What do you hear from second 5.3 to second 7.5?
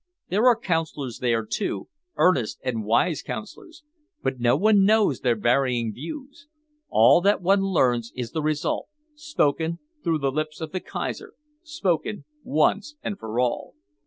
varying views. All that